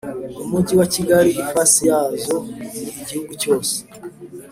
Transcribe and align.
mu 0.39 0.45
mujyi 0.51 0.73
wa 0.79 0.87
kigali 0.93 1.29
ifasi 1.43 1.79
yazo 1.89 2.35
ni 2.73 2.81
igihugu 3.01 3.31
cyose 3.41 3.75